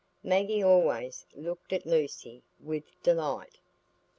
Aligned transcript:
Maggie 0.23 0.63
always 0.63 1.27
looked 1.35 1.71
at 1.71 1.85
Lucy 1.85 2.41
with 2.59 2.85
delight. 3.03 3.59